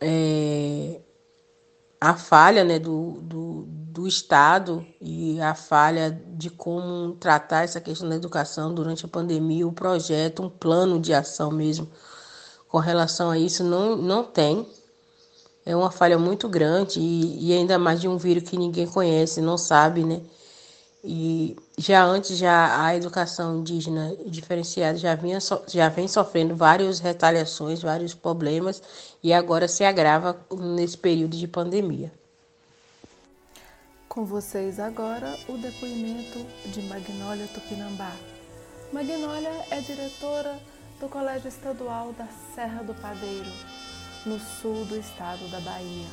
é, 0.00 1.00
a 2.00 2.14
falha 2.16 2.64
né, 2.64 2.78
do, 2.78 3.12
do, 3.22 3.62
do 3.98 4.06
Estado 4.06 4.86
e 5.00 5.40
a 5.40 5.56
falha 5.56 6.22
de 6.28 6.48
como 6.50 7.16
tratar 7.16 7.64
essa 7.64 7.80
questão 7.80 8.08
da 8.08 8.14
educação 8.14 8.72
durante 8.72 9.04
a 9.04 9.08
pandemia, 9.08 9.66
o 9.66 9.72
projeto, 9.72 10.40
um 10.40 10.48
plano 10.48 11.00
de 11.00 11.12
ação 11.12 11.50
mesmo 11.50 11.88
com 12.68 12.78
relação 12.78 13.28
a 13.28 13.36
isso 13.36 13.64
não, 13.64 13.96
não 13.96 14.22
tem. 14.22 14.64
É 15.66 15.74
uma 15.74 15.90
falha 15.90 16.16
muito 16.16 16.48
grande 16.48 17.00
e, 17.00 17.48
e 17.48 17.52
ainda 17.52 17.76
mais 17.76 18.00
de 18.00 18.06
um 18.06 18.16
vírus 18.16 18.48
que 18.48 18.56
ninguém 18.56 18.86
conhece, 18.86 19.40
não 19.40 19.58
sabe, 19.58 20.04
né? 20.04 20.20
E 21.02 21.56
já 21.76 22.04
antes 22.04 22.38
já 22.38 22.84
a 22.84 22.94
educação 22.94 23.58
indígena 23.58 24.16
diferenciada 24.26 24.96
já 24.96 25.16
vinha 25.16 25.38
já 25.66 25.88
vem 25.88 26.06
sofrendo 26.06 26.54
várias 26.54 27.00
retaliações, 27.00 27.82
vários 27.82 28.14
problemas 28.14 28.80
e 29.24 29.32
agora 29.32 29.66
se 29.66 29.82
agrava 29.82 30.38
nesse 30.56 30.96
período 30.96 31.36
de 31.36 31.48
pandemia. 31.48 32.12
Com 34.18 34.24
vocês 34.24 34.80
agora 34.80 35.32
o 35.48 35.56
depoimento 35.56 36.44
de 36.66 36.82
Magnólia 36.82 37.46
Tupinambá. 37.54 38.10
Magnólia 38.92 39.64
é 39.70 39.80
diretora 39.80 40.58
do 40.98 41.08
Colégio 41.08 41.46
Estadual 41.46 42.12
da 42.14 42.26
Serra 42.52 42.82
do 42.82 42.92
Padeiro, 42.94 43.48
no 44.26 44.40
sul 44.40 44.84
do 44.86 44.96
estado 44.96 45.48
da 45.52 45.60
Bahia. 45.60 46.08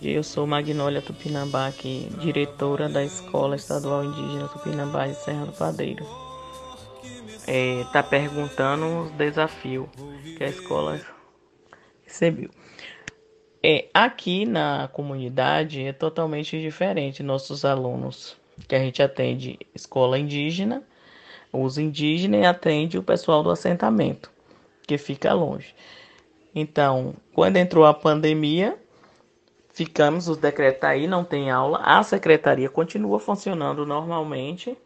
Eu 0.00 0.22
sou 0.22 0.46
Magnólia 0.46 1.02
Tupinambá, 1.02 1.66
aqui, 1.66 2.08
diretora 2.18 2.88
da 2.88 3.04
Escola 3.04 3.56
Estadual 3.56 4.06
Indígena 4.06 4.48
Tupinambá 4.48 5.08
de 5.08 5.14
Serra 5.16 5.44
do 5.44 5.52
Padeiro. 5.52 6.06
É, 7.46 7.84
tá 7.92 8.02
perguntando 8.02 9.02
os 9.02 9.10
desafios 9.10 9.90
que 10.38 10.42
a 10.42 10.48
escola 10.48 10.98
recebeu. 12.02 12.61
É, 13.64 13.86
aqui 13.94 14.44
na 14.44 14.88
comunidade 14.92 15.84
é 15.84 15.92
totalmente 15.92 16.60
diferente. 16.60 17.22
Nossos 17.22 17.64
alunos 17.64 18.36
que 18.66 18.74
a 18.74 18.78
gente 18.80 19.00
atende 19.00 19.58
escola 19.72 20.18
indígena, 20.18 20.82
os 21.52 21.78
indígenas 21.78 22.42
e 22.42 22.44
atende 22.44 22.98
o 22.98 23.02
pessoal 23.02 23.42
do 23.42 23.50
assentamento, 23.50 24.30
que 24.86 24.98
fica 24.98 25.32
longe. 25.32 25.74
Então, 26.52 27.14
quando 27.32 27.56
entrou 27.56 27.84
a 27.86 27.94
pandemia, 27.94 28.76
ficamos, 29.72 30.28
os 30.28 30.38
decretos 30.38 30.82
aí, 30.82 31.06
não 31.06 31.24
tem 31.24 31.50
aula. 31.50 31.78
A 31.84 32.02
secretaria 32.02 32.68
continua 32.68 33.20
funcionando 33.20 33.86
normalmente 33.86 34.76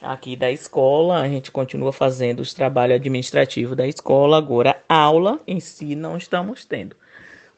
aqui 0.00 0.34
da 0.34 0.50
escola, 0.50 1.20
a 1.20 1.28
gente 1.28 1.50
continua 1.50 1.92
fazendo 1.92 2.40
os 2.40 2.54
trabalhos 2.54 2.96
administrativos 2.96 3.76
da 3.76 3.86
escola, 3.86 4.38
agora 4.38 4.82
aula 4.88 5.40
em 5.46 5.60
si 5.60 5.94
não 5.94 6.16
estamos 6.16 6.64
tendo. 6.64 6.96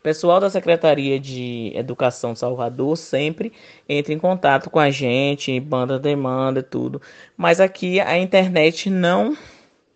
Pessoal 0.02 0.40
da 0.40 0.49
Secretaria 0.49 1.21
de 1.21 1.73
Educação 1.75 2.35
Salvador 2.35 2.97
sempre 2.97 3.52
entra 3.87 4.14
em 4.14 4.19
contato 4.19 4.71
com 4.71 4.78
a 4.78 4.90
gente, 4.90 5.61
banda 5.61 5.99
demanda 5.99 6.62
tudo, 6.62 7.02
mas 7.37 7.61
aqui 7.61 8.00
a 8.00 8.16
internet 8.16 8.88
não 8.88 9.37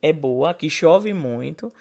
é 0.02 0.12
boa, 0.12 0.50
aqui 0.50 0.68
chove 0.68 1.14
muito, 1.14 1.72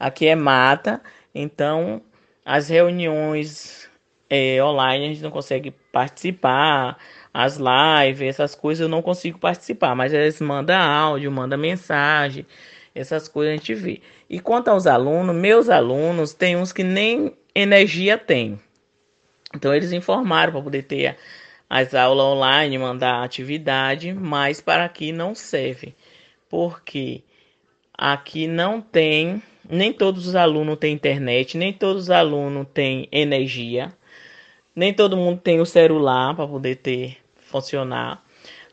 aqui 0.00 0.26
é 0.26 0.34
mata, 0.34 1.00
então 1.32 2.02
as 2.44 2.68
reuniões 2.68 3.88
é, 4.28 4.60
online 4.64 5.04
a 5.04 5.08
gente 5.08 5.22
não 5.22 5.30
consegue 5.30 5.70
participar, 5.92 6.98
as 7.32 7.56
lives, 7.56 8.30
essas 8.30 8.56
coisas 8.56 8.82
eu 8.82 8.88
não 8.88 9.00
consigo 9.00 9.38
participar, 9.38 9.94
mas 9.94 10.12
eles 10.12 10.40
mandam 10.40 10.76
áudio, 10.76 11.30
mandam 11.30 11.56
mensagem, 11.56 12.44
essas 12.92 13.28
coisas 13.28 13.54
a 13.54 13.56
gente 13.56 13.74
vê. 13.76 14.00
E 14.28 14.40
quanto 14.40 14.68
aos 14.68 14.88
alunos, 14.88 15.36
meus 15.36 15.68
alunos, 15.68 16.34
tem 16.34 16.56
uns 16.56 16.72
que 16.72 16.82
nem 16.82 17.32
energia 17.54 18.16
tem. 18.18 18.60
Então 19.54 19.74
eles 19.74 19.92
informaram 19.92 20.52
para 20.52 20.62
poder 20.62 20.82
ter 20.84 21.16
as 21.68 21.94
aulas 21.94 22.24
online, 22.24 22.78
mandar 22.78 23.22
atividade, 23.22 24.12
mas 24.12 24.60
para 24.60 24.84
aqui 24.84 25.12
não 25.12 25.34
serve. 25.34 25.94
Porque 26.48 27.22
aqui 27.96 28.46
não 28.46 28.80
tem, 28.80 29.42
nem 29.68 29.92
todos 29.92 30.26
os 30.26 30.34
alunos 30.34 30.78
têm 30.78 30.92
internet, 30.92 31.56
nem 31.56 31.72
todos 31.72 32.04
os 32.04 32.10
alunos 32.10 32.66
têm 32.72 33.08
energia. 33.12 33.92
Nem 34.74 34.94
todo 34.94 35.16
mundo 35.16 35.40
tem 35.40 35.60
o 35.60 35.66
celular 35.66 36.34
para 36.34 36.46
poder 36.46 36.76
ter 36.76 37.18
funcionar. 37.36 38.24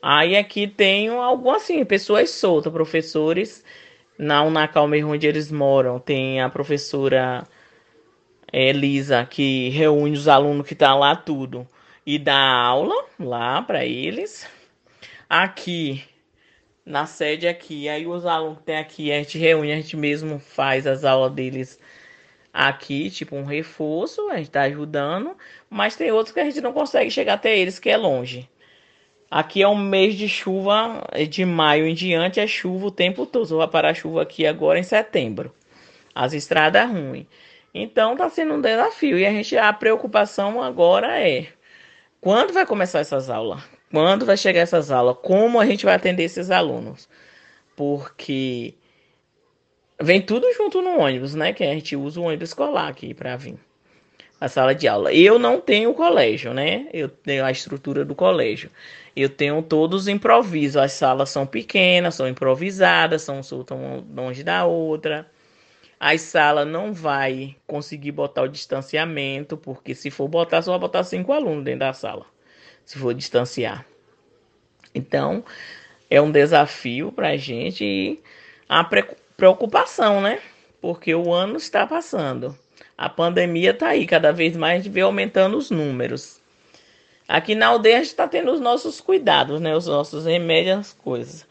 Aí 0.01 0.37
aqui 0.37 0.67
tem 0.67 1.09
algo 1.09 1.49
assim, 1.49 1.83
pessoas 1.83 2.29
soltas, 2.29 2.71
professores 2.71 3.63
na 4.17 4.43
Unacal 4.43 4.87
mesmo 4.87 5.11
onde 5.11 5.27
eles 5.27 5.51
moram, 5.51 5.99
tem 5.99 6.41
a 6.41 6.49
professora 6.49 7.43
Elisa 8.51 9.25
que 9.25 9.69
reúne 9.69 10.17
os 10.17 10.27
alunos 10.27 10.67
que 10.67 10.75
tá 10.75 10.95
lá 10.95 11.15
tudo 11.15 11.67
e 12.05 12.17
dá 12.17 12.37
aula 12.37 12.95
lá 13.19 13.61
para 13.61 13.85
eles. 13.85 14.47
Aqui 15.29 16.03
na 16.85 17.05
sede 17.05 17.47
aqui, 17.47 17.89
aí 17.89 18.07
os 18.07 18.25
alunos 18.25 18.59
que 18.59 18.63
tem 18.63 18.77
aqui, 18.77 19.11
a 19.11 19.17
gente 19.17 19.37
reúne, 19.37 19.73
a 19.73 19.75
gente 19.75 19.97
mesmo 19.97 20.39
faz 20.39 20.87
as 20.87 21.03
aulas 21.03 21.33
deles 21.33 21.79
aqui, 22.53 23.11
tipo 23.11 23.35
um 23.35 23.43
reforço, 23.43 24.29
a 24.29 24.37
gente 24.37 24.47
está 24.47 24.61
ajudando, 24.61 25.35
mas 25.69 25.97
tem 25.97 26.11
outros 26.11 26.33
que 26.33 26.39
a 26.39 26.45
gente 26.45 26.61
não 26.61 26.71
consegue 26.71 27.11
chegar 27.11 27.33
até 27.33 27.57
eles, 27.57 27.77
que 27.77 27.89
é 27.89 27.97
longe. 27.97 28.49
Aqui 29.29 29.61
é 29.61 29.67
um 29.67 29.75
mês 29.75 30.15
de 30.15 30.29
chuva, 30.29 31.05
de 31.29 31.43
maio 31.43 31.85
em 31.85 31.93
diante 31.93 32.39
é 32.39 32.47
chuva 32.47 32.87
o 32.87 32.91
tempo 32.91 33.25
todo. 33.25 33.45
Só 33.45 33.57
vai 33.57 33.67
parar 33.67 33.93
chuva 33.93 34.21
aqui 34.21 34.47
agora 34.47 34.79
em 34.79 34.83
setembro. 34.83 35.53
As 36.15 36.31
estradas 36.31 36.89
ruins. 36.89 37.25
Então 37.81 38.13
está 38.13 38.29
sendo 38.29 38.53
um 38.55 38.61
desafio. 38.61 39.17
E 39.17 39.25
a 39.25 39.31
gente 39.31 39.57
a 39.57 39.71
preocupação 39.73 40.61
agora 40.61 41.19
é 41.21 41.47
quando 42.21 42.53
vai 42.53 42.65
começar 42.65 42.99
essas 42.99 43.29
aulas? 43.29 43.61
Quando 43.91 44.25
vai 44.25 44.37
chegar 44.37 44.61
essas 44.61 44.91
aulas? 44.91 45.17
Como 45.21 45.59
a 45.59 45.65
gente 45.65 45.85
vai 45.85 45.95
atender 45.95 46.23
esses 46.23 46.51
alunos? 46.51 47.07
Porque 47.75 48.75
Vem 49.99 50.21
tudo 50.21 50.51
junto 50.53 50.79
no 50.81 50.99
ônibus, 50.99 51.33
né? 51.33 51.53
Que 51.53 51.63
a 51.63 51.73
gente 51.73 51.95
usa 51.95 52.19
o 52.19 52.23
ônibus 52.23 52.49
escolar 52.49 52.87
aqui 52.87 53.13
para 53.15 53.35
vir. 53.35 53.57
A 54.39 54.47
sala 54.47 54.75
de 54.75 54.87
aula. 54.87 55.11
Eu 55.11 55.39
não 55.39 55.59
tenho 55.59 55.91
colégio, 55.95 56.53
né? 56.53 56.87
Eu 56.93 57.09
tenho 57.09 57.43
a 57.43 57.49
estrutura 57.49 58.05
do 58.05 58.13
colégio. 58.13 58.69
Eu 59.15 59.27
tenho 59.27 59.59
todos 59.63 60.07
improvisos. 60.07 60.77
As 60.77 60.91
salas 60.91 61.31
são 61.31 61.47
pequenas, 61.47 62.13
são 62.13 62.27
improvisadas, 62.27 63.23
são 63.23 63.41
soltam 63.41 64.05
longe 64.15 64.43
da 64.43 64.65
outra. 64.65 65.27
A 65.99 66.15
sala 66.17 66.63
não 66.63 66.93
vai 66.93 67.55
conseguir 67.65 68.11
botar 68.11 68.43
o 68.43 68.47
distanciamento, 68.47 69.57
porque 69.57 69.95
se 69.95 70.11
for 70.11 70.27
botar, 70.27 70.61
só 70.61 70.71
vai 70.71 70.79
botar 70.79 71.03
cinco 71.03 71.33
alunos 71.33 71.63
dentro 71.63 71.79
da 71.79 71.93
sala. 71.93 72.25
Se 72.85 72.99
for 72.99 73.13
distanciar. 73.13 73.85
Então, 74.93 75.43
é 76.09 76.21
um 76.21 76.31
desafio 76.31 77.11
para 77.11 77.29
a 77.29 77.37
gente 77.37 77.83
e 77.83 78.21
a 78.69 78.83
preocupação 79.35 80.21
né? 80.21 80.39
Porque 80.79 81.13
o 81.15 81.33
ano 81.33 81.57
está 81.57 81.87
passando. 81.87 82.57
A 82.97 83.09
pandemia 83.09 83.71
está 83.71 83.89
aí, 83.89 84.05
cada 84.05 84.31
vez 84.31 84.55
mais 84.55 84.85
vê 84.85 85.01
aumentando 85.01 85.57
os 85.57 85.71
números. 85.71 86.41
Aqui 87.27 87.55
na 87.55 87.67
aldeia 87.67 87.97
a 87.97 87.99
gente 87.99 88.09
está 88.09 88.27
tendo 88.27 88.51
os 88.51 88.59
nossos 88.59 89.01
cuidados, 89.01 89.59
né? 89.59 89.75
Os 89.75 89.87
nossos 89.87 90.25
remédios, 90.25 90.77
as 90.77 90.93
coisas. 90.93 91.46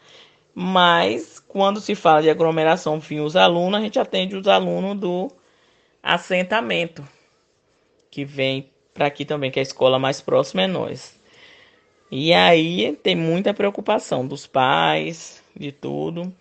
Mas 0.59 1.37
quando 1.37 1.79
se 1.79 1.93
fala 1.93 2.23
de 2.23 2.31
aglomeração 2.31 2.99
fim 2.99 3.19
os 3.19 3.35
alunos, 3.35 3.79
a 3.79 3.83
gente 3.83 3.99
atende 3.99 4.35
os 4.35 4.47
alunos 4.47 4.99
do 4.99 5.31
assentamento, 6.01 7.07
que 8.09 8.25
vem 8.25 8.71
para 8.91 9.05
aqui 9.05 9.23
também, 9.23 9.51
que 9.51 9.59
é 9.59 9.61
a 9.61 9.63
escola 9.63 9.99
mais 9.99 10.19
próxima 10.19 10.63
é 10.63 10.67
nós. 10.67 11.21
E 12.09 12.33
aí 12.33 12.97
tem 13.03 13.15
muita 13.15 13.53
preocupação 13.53 14.25
dos 14.25 14.47
pais, 14.47 15.43
de 15.55 15.71
tudo. 15.71 16.33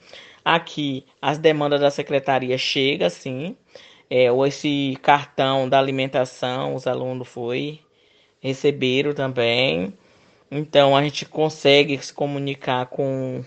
Aqui 0.43 1.05
as 1.21 1.37
demandas 1.37 1.83
da 1.83 1.91
secretaria 1.91 2.57
chegam, 2.57 3.11
sim. 3.11 3.55
É, 4.09 4.33
ou 4.33 4.47
esse 4.47 4.97
cartão 5.03 5.69
da 5.69 5.79
alimentação, 5.79 6.75
os 6.75 6.87
alunos 6.87 7.29
foi 7.29 7.81
receberam 8.41 9.13
também. 9.13 9.93
Então 10.51 10.97
a 10.97 11.03
gente 11.03 11.27
consegue 11.27 11.99
se 12.03 12.15
comunicar 12.15 12.87
com 12.87 13.45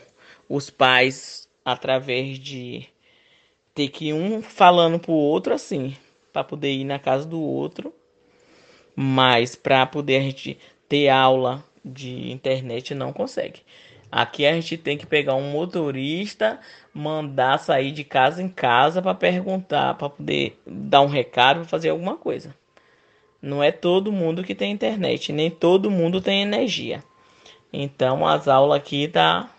os 0.49 0.71
pais 0.71 1.47
através 1.63 2.39
de 2.39 2.87
ter 3.75 3.89
que 3.89 4.11
um 4.11 4.41
falando 4.41 4.99
pro 4.99 5.13
outro 5.13 5.53
assim, 5.53 5.95
para 6.33 6.43
poder 6.43 6.73
ir 6.73 6.83
na 6.83 6.97
casa 6.97 7.25
do 7.25 7.39
outro. 7.39 7.93
Mas 8.95 9.55
para 9.55 9.85
poder 9.85 10.17
a 10.17 10.21
gente 10.21 10.57
ter 10.89 11.07
aula 11.07 11.63
de 11.85 12.31
internet 12.31 12.93
não 12.93 13.13
consegue. 13.13 13.61
Aqui 14.11 14.45
a 14.45 14.53
gente 14.53 14.75
tem 14.75 14.97
que 14.97 15.05
pegar 15.05 15.35
um 15.35 15.51
motorista, 15.51 16.59
mandar 16.91 17.59
sair 17.59 17.91
de 17.91 18.03
casa 18.03 18.41
em 18.41 18.49
casa 18.49 19.01
para 19.01 19.13
perguntar, 19.13 19.93
para 19.93 20.09
poder 20.09 20.59
dar 20.65 21.01
um 21.01 21.07
recado, 21.07 21.63
fazer 21.63 21.89
alguma 21.89 22.17
coisa. 22.17 22.53
Não 23.41 23.63
é 23.63 23.71
todo 23.71 24.11
mundo 24.11 24.43
que 24.43 24.55
tem 24.55 24.71
internet, 24.71 25.31
nem 25.31 25.49
todo 25.49 25.91
mundo 25.91 26.19
tem 26.19 26.41
energia. 26.41 27.03
Então 27.71 28.27
as 28.27 28.47
aulas 28.47 28.77
aqui 28.77 29.07
tá 29.07 29.49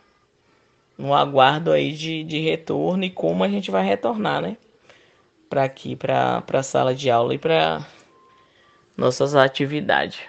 no 1.00 1.14
aguardo 1.14 1.72
aí 1.72 1.92
de, 1.92 2.22
de 2.22 2.38
retorno 2.38 3.04
e 3.04 3.10
como 3.10 3.42
a 3.42 3.48
gente 3.48 3.70
vai 3.70 3.84
retornar, 3.84 4.42
né? 4.42 4.56
Para 5.48 5.64
aqui, 5.64 5.96
para 5.96 6.44
a 6.46 6.62
sala 6.62 6.94
de 6.94 7.10
aula 7.10 7.34
e 7.34 7.38
para 7.38 7.84
nossas 8.96 9.34
atividades. 9.34 10.20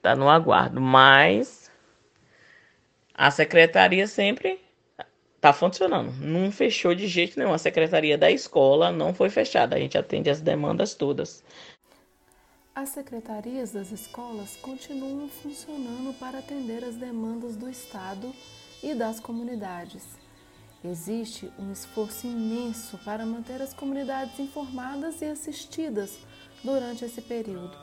Tá 0.00 0.16
no 0.16 0.30
aguardo, 0.30 0.80
mas 0.80 1.70
a 3.14 3.30
secretaria 3.30 4.06
sempre 4.06 4.58
tá 5.40 5.52
funcionando. 5.52 6.10
Não 6.12 6.50
fechou 6.50 6.94
de 6.94 7.06
jeito 7.06 7.38
nenhum. 7.38 7.52
A 7.52 7.58
secretaria 7.58 8.16
da 8.16 8.30
escola 8.30 8.90
não 8.90 9.12
foi 9.12 9.28
fechada. 9.28 9.76
A 9.76 9.78
gente 9.78 9.98
atende 9.98 10.30
as 10.30 10.40
demandas 10.40 10.94
todas. 10.94 11.44
As 12.74 12.88
secretarias 12.88 13.72
das 13.72 13.92
escolas 13.92 14.56
continuam 14.56 15.28
funcionando 15.28 16.14
para 16.18 16.38
atender 16.38 16.82
as 16.82 16.96
demandas 16.96 17.56
do 17.56 17.68
Estado 17.68 18.32
e 18.82 18.94
das 18.94 19.20
comunidades. 19.20 20.04
Existe 20.82 21.52
um 21.58 21.70
esforço 21.72 22.26
imenso 22.26 22.98
para 23.04 23.26
manter 23.26 23.60
as 23.60 23.74
comunidades 23.74 24.38
informadas 24.38 25.20
e 25.20 25.26
assistidas 25.26 26.18
durante 26.64 27.04
esse 27.04 27.20
período. 27.20 27.76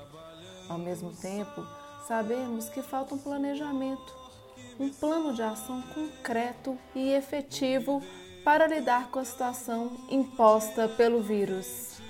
Ao 0.67 0.79
mesmo 0.79 1.11
tempo, 1.11 1.63
sabemos 2.07 2.69
que 2.69 2.81
falta 2.81 3.13
um 3.13 3.19
planejamento, 3.19 4.15
um 4.79 4.89
plano 4.89 5.33
de 5.33 5.43
ação 5.43 5.81
concreto 5.93 6.77
e 6.95 7.11
efetivo 7.13 8.01
para 8.43 8.65
lidar 8.65 9.09
com 9.11 9.19
a 9.19 9.25
situação 9.25 9.91
imposta 10.09 10.87
pelo 10.87 11.21
vírus. 11.21 12.01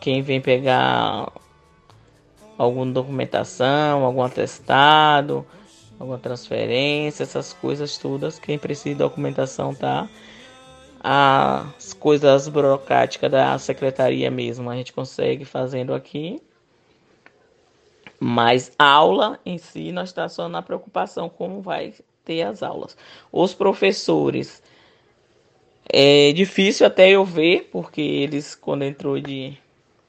Quem 0.00 0.20
vem 0.20 0.40
pegar 0.40 1.32
alguma 2.58 2.86
documentação, 2.86 4.04
algum 4.04 4.22
atestado, 4.22 5.46
alguma 5.98 6.18
transferência, 6.18 7.22
essas 7.22 7.52
coisas 7.52 7.96
todas, 7.98 8.38
quem 8.38 8.58
precisa 8.58 8.90
de 8.90 8.94
documentação 8.96 9.74
tá 9.74 10.08
as 11.06 11.92
coisas 11.92 12.48
burocráticas 12.48 13.30
da 13.30 13.58
secretaria 13.58 14.30
mesmo, 14.30 14.70
a 14.70 14.76
gente 14.76 14.92
consegue 14.92 15.44
fazendo 15.44 15.92
aqui. 15.92 16.40
Mas 18.18 18.72
aula 18.78 19.38
em 19.44 19.58
si, 19.58 19.92
nós 19.92 20.08
está 20.08 20.28
só 20.30 20.48
na 20.48 20.62
preocupação 20.62 21.28
como 21.28 21.60
vai 21.60 21.92
ter 22.24 22.42
as 22.42 22.62
aulas. 22.62 22.96
Os 23.30 23.52
professores, 23.52 24.62
é 25.86 26.32
difícil 26.32 26.86
até 26.86 27.10
eu 27.10 27.24
ver, 27.24 27.68
porque 27.70 28.00
eles, 28.00 28.54
quando 28.54 28.84
entrou 28.84 29.20
de, 29.20 29.58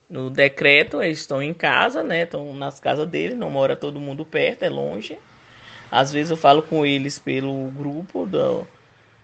no 0.10 0.30
decreto, 0.30 1.02
eles 1.02 1.20
estão 1.20 1.44
em 1.44 1.54
casa, 1.54 2.02
né? 2.02 2.24
Estão 2.24 2.54
nas 2.54 2.80
casas 2.80 3.08
deles, 3.08 3.38
não 3.38 3.50
mora 3.50 3.76
todo 3.76 4.00
mundo 4.00 4.26
perto, 4.26 4.64
é 4.64 4.70
longe. 4.70 5.20
Às 5.92 6.12
vezes 6.12 6.32
eu 6.32 6.38
falo 6.38 6.64
com 6.64 6.86
eles 6.86 7.20
pelo 7.20 7.70
grupo 7.72 8.26
do, 8.26 8.68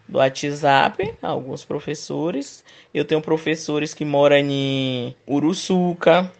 do 0.07 0.17
WhatsApp, 0.17 1.15
alguns 1.21 1.65
professores. 1.65 2.63
Eu 2.93 3.05
tenho 3.05 3.21
professores 3.21 3.93
que 3.93 4.05
moram 4.05 4.37
em 4.37 5.15
Uruçuca. 5.27 6.31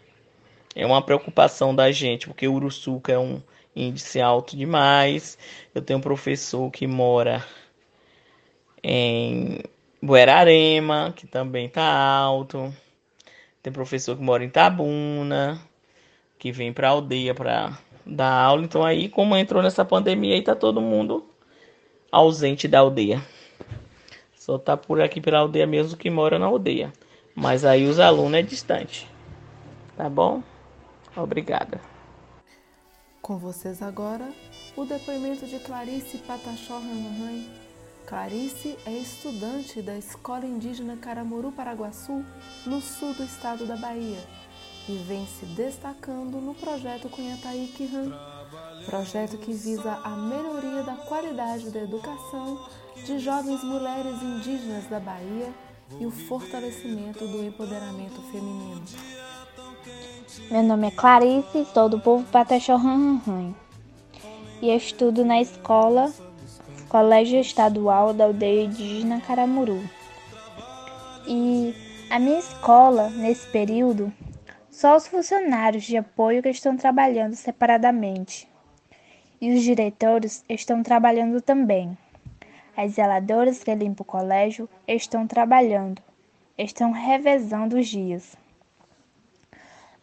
É 0.75 0.85
uma 0.85 1.01
preocupação 1.01 1.75
da 1.75 1.91
gente, 1.91 2.27
porque 2.27 2.47
Uruçuca 2.47 3.11
é 3.11 3.19
um 3.19 3.41
índice 3.75 4.21
alto 4.21 4.55
demais. 4.55 5.37
Eu 5.73 5.81
tenho 5.81 5.99
um 5.99 6.01
professor 6.01 6.69
que 6.71 6.87
mora 6.87 7.45
em 8.83 9.59
Buerarema, 10.01 11.13
que 11.15 11.27
também 11.27 11.69
tá 11.69 11.83
alto. 11.83 12.73
Tem 13.61 13.71
professor 13.71 14.15
que 14.15 14.23
mora 14.23 14.43
em 14.43 14.49
Tabuna, 14.49 15.61
que 16.39 16.51
vem 16.51 16.73
para 16.73 16.89
aldeia 16.89 17.35
para 17.35 17.77
dar 18.05 18.31
aula. 18.31 18.63
Então 18.63 18.83
aí, 18.83 19.09
como 19.09 19.35
entrou 19.35 19.61
nessa 19.61 19.85
pandemia, 19.85 20.35
aí 20.35 20.41
tá 20.41 20.55
todo 20.55 20.81
mundo 20.81 21.25
ausente 22.11 22.67
da 22.67 22.79
aldeia. 22.79 23.21
Só 24.35 24.57
tá 24.57 24.75
por 24.75 24.99
aqui 25.01 25.21
pela 25.21 25.39
aldeia 25.39 25.67
mesmo 25.67 25.97
que 25.97 26.09
mora 26.09 26.39
na 26.39 26.47
aldeia. 26.47 26.91
Mas 27.35 27.63
aí 27.63 27.85
os 27.85 27.99
alunos 27.99 28.39
é 28.39 28.41
distante. 28.41 29.07
Tá 29.95 30.09
bom? 30.09 30.41
Obrigada. 31.15 31.79
Com 33.21 33.37
vocês 33.37 33.81
agora, 33.81 34.27
o 34.75 34.83
depoimento 34.83 35.45
de 35.45 35.59
Clarice 35.59 36.17
Patachó 36.19 36.79
Ranhan. 36.79 37.43
Clarice 38.05 38.75
é 38.85 38.91
estudante 38.91 39.81
da 39.81 39.95
Escola 39.97 40.45
Indígena 40.45 40.97
Caramuru 40.97 41.51
Paraguaçu, 41.51 42.25
no 42.65 42.81
sul 42.81 43.13
do 43.13 43.23
estado 43.23 43.65
da 43.65 43.77
Bahia, 43.77 44.19
e 44.89 44.93
vem 45.07 45.25
se 45.25 45.45
destacando 45.45 46.37
no 46.37 46.53
projeto 46.55 47.09
Cunhataí 47.09 47.67
Kihan, 47.75 48.11
projeto 48.85 49.37
que 49.37 49.53
visa 49.53 49.99
a 50.03 50.09
melhoria 50.09 50.83
da 50.83 50.95
qualidade 50.95 51.69
da 51.69 51.81
educação 51.81 52.65
de 53.05 53.19
jovens 53.19 53.63
mulheres 53.63 54.21
indígenas 54.21 54.87
da 54.87 54.99
Bahia 54.99 55.53
e 55.99 56.05
o 56.05 56.11
fortalecimento 56.11 57.27
do 57.27 57.43
empoderamento 57.43 58.21
feminino. 58.31 58.81
Meu 60.49 60.63
nome 60.63 60.87
é 60.87 60.91
Clarice, 60.91 61.67
sou 61.73 61.89
do 61.89 61.99
povo 61.99 62.25
Pataxó 62.31 62.75
Ranhan 62.75 63.53
e 64.61 64.69
estudo 64.69 65.25
na 65.25 65.41
escola 65.41 66.11
Colégio 66.87 67.39
Estadual 67.39 68.13
da 68.13 68.25
Aldeia 68.25 68.65
Indígena 68.65 69.21
Caramuru. 69.21 69.81
E 71.27 71.73
a 72.09 72.19
minha 72.19 72.39
escola, 72.39 73.09
nesse 73.09 73.47
período, 73.47 74.11
só 74.81 74.95
os 74.95 75.05
funcionários 75.05 75.83
de 75.83 75.95
apoio 75.95 76.41
que 76.41 76.49
estão 76.49 76.75
trabalhando 76.75 77.35
separadamente. 77.35 78.49
E 79.39 79.53
os 79.53 79.61
diretores 79.61 80.43
estão 80.49 80.81
trabalhando 80.81 81.39
também. 81.39 81.95
As 82.75 82.93
zeladoras 82.93 83.63
que 83.63 83.75
limpam 83.75 84.01
o 84.01 84.05
colégio 84.05 84.67
estão 84.87 85.27
trabalhando, 85.27 86.01
estão 86.57 86.91
revezando 86.91 87.77
os 87.77 87.87
dias. 87.87 88.35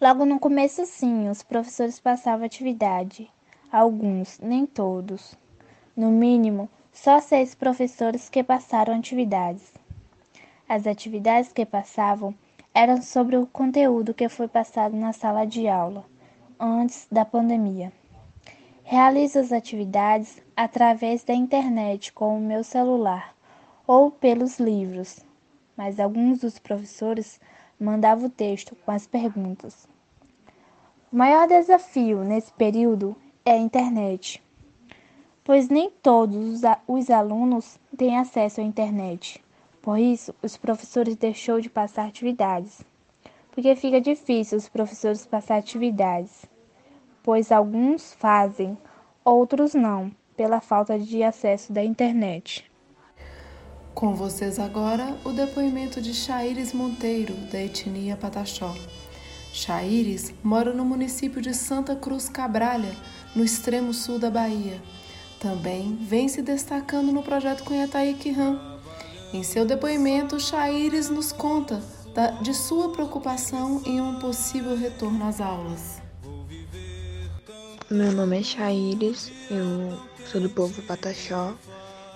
Logo 0.01 0.25
no 0.25 0.39
começo, 0.39 0.87
sim, 0.87 1.29
os 1.29 1.43
professores 1.43 1.99
passavam 1.99 2.47
atividade. 2.47 3.29
Alguns, 3.73 4.39
nem 4.39 4.65
todos. 4.65 5.37
No 5.97 6.13
mínimo, 6.13 6.71
só 6.93 7.19
seis 7.19 7.53
professores 7.53 8.29
que 8.29 8.45
passaram 8.45 8.95
atividades. 8.95 9.75
As 10.69 10.87
atividades 10.87 11.53
que 11.53 11.67
passavam 11.67 12.33
eram 12.79 13.03
sobre 13.03 13.37
o 13.37 13.45
conteúdo 13.45 14.15
que 14.15 14.29
foi 14.29 14.47
passado 14.47 14.95
na 14.95 15.13
sala 15.13 15.45
de 15.45 15.67
aula, 15.67 16.05
antes 16.61 17.09
da 17.11 17.25
pandemia. 17.25 17.93
Realizo 18.85 19.41
as 19.41 19.51
atividades 19.51 20.41
através 20.57 21.25
da 21.25 21.35
internet 21.35 22.13
com 22.13 22.39
o 22.39 22.41
meu 22.41 22.63
celular 22.63 23.35
ou 23.85 24.13
pelos 24.13 24.61
livros, 24.61 25.19
mas 25.77 25.99
alguns 25.99 26.39
dos 26.39 26.61
professores 26.61 27.41
mandavam 27.81 28.27
o 28.27 28.31
texto 28.31 28.77
com 28.87 28.93
as 28.93 29.09
perguntas. 29.09 29.89
O 31.13 31.17
maior 31.17 31.49
desafio 31.49 32.23
nesse 32.23 32.53
período 32.53 33.17
é 33.45 33.55
a 33.55 33.59
internet, 33.59 34.41
pois 35.43 35.69
nem 35.69 35.91
todos 35.91 36.61
os 36.87 37.11
alunos 37.11 37.77
têm 37.97 38.17
acesso 38.17 38.61
à 38.61 38.63
internet. 38.63 39.43
Por 39.89 39.99
isso, 39.99 40.35
os 40.43 40.55
professores 40.55 41.17
deixou 41.17 41.63
de 41.63 41.71
passar 41.71 42.07
atividades, 42.07 42.83
porque 43.51 43.75
fica 43.75 43.99
difícil 43.99 44.59
os 44.59 44.69
professores 44.69 45.25
passar 45.25 45.57
atividades 45.57 46.47
pois 47.23 47.53
alguns 47.53 48.15
fazem, 48.15 48.77
outros 49.23 49.75
não, 49.75 50.11
pela 50.37 50.63
falta 50.63 50.99
de 50.99 51.23
acesso 51.23 51.73
da 51.73 51.83
internet. 51.85 52.71
Com 53.95 54.15
vocês 54.15 54.59
agora 54.59 55.17
o 55.25 55.31
depoimento 55.31 56.03
de 56.03 56.15
Chaires 56.15 56.73
Monteiro, 56.73 57.35
da 57.51 57.59
etnia 57.63 58.17
Pataxó. 58.17 58.75
Chaires 59.53 60.35
mora 60.43 60.73
no 60.73 60.85
município 60.85 61.43
de 61.43 61.53
Santa 61.53 61.95
Cruz 61.95 62.29
Cabralha, 62.31 62.95
no 63.37 63.45
extremo 63.45 63.93
sul 63.93 64.19
da 64.19 64.31
Bahia. 64.31 64.81
Também 65.41 65.97
vem 65.97 66.29
se 66.29 66.41
destacando 66.43 67.13
no 67.13 67.23
projeto 67.23 67.65
Cunhataí 67.65 68.15
Kihan. 68.15 68.78
Em 69.33 69.43
seu 69.43 69.67
depoimento, 69.67 70.41
Chaires 70.41 71.11
nos 71.11 71.33
conta 71.33 71.83
de 72.41 72.55
sua 72.55 72.91
preocupação 72.91 73.83
em 73.85 74.01
um 74.01 74.19
possível 74.19 74.75
retorno 74.75 75.29
às 75.29 75.39
aulas. 75.39 76.01
Meu 77.91 78.11
nome 78.11 78.41
é 78.41 78.43
Chaires, 78.43 79.31
eu 79.51 79.99
sou 80.27 80.41
do 80.41 80.49
povo 80.49 80.83
Pataxó, 80.83 81.55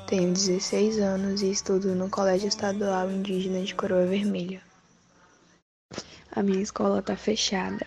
tenho 0.06 0.32
16 0.32 0.98
anos 0.98 1.42
e 1.42 1.50
estudo 1.50 1.94
no 1.94 2.08
Colégio 2.08 2.48
Estadual 2.48 3.10
Indígena 3.10 3.62
de 3.62 3.74
Coroa 3.74 4.06
Vermelha. 4.06 4.62
A 6.34 6.42
minha 6.42 6.62
escola 6.62 7.00
está 7.00 7.14
fechada. 7.14 7.86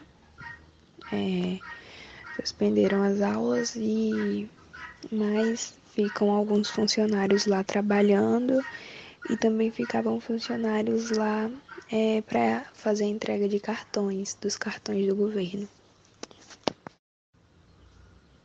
É, 1.11 1.57
suspenderam 2.39 3.01
as 3.01 3.21
aulas 3.21 3.75
e 3.75 4.47
mais 5.11 5.73
ficam 5.95 6.29
alguns 6.29 6.69
funcionários 6.69 7.47
lá 7.47 7.63
trabalhando 7.63 8.63
e 9.29 9.35
também 9.35 9.71
ficavam 9.71 10.19
funcionários 10.19 11.11
lá 11.11 11.49
é, 11.91 12.21
para 12.21 12.65
fazer 12.73 13.05
a 13.05 13.07
entrega 13.07 13.47
de 13.47 13.59
cartões, 13.59 14.35
dos 14.39 14.57
cartões 14.57 15.07
do 15.07 15.15
governo. 15.15 15.67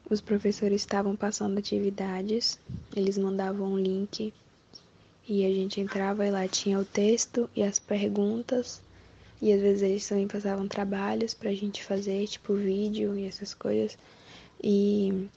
Os 0.08 0.20
professores 0.20 0.82
estavam 0.82 1.14
passando 1.14 1.58
atividades, 1.58 2.58
eles 2.96 3.16
mandavam 3.16 3.72
um 3.72 3.78
link 3.78 4.32
e 5.28 5.46
a 5.46 5.48
gente 5.48 5.80
entrava 5.80 6.26
e 6.26 6.30
lá 6.30 6.48
tinha 6.48 6.78
o 6.78 6.84
texto 6.84 7.48
e 7.54 7.62
as 7.62 7.78
perguntas. 7.78 8.82
E 9.40 9.52
às 9.52 9.60
vezes 9.60 9.82
eles 9.82 10.08
também 10.08 10.26
passavam 10.26 10.66
trabalhos 10.66 11.32
pra 11.32 11.52
gente 11.52 11.84
fazer, 11.84 12.26
tipo 12.26 12.54
vídeo 12.54 13.16
e 13.16 13.26
essas 13.26 13.54
coisas. 13.54 13.96
E 14.62 15.28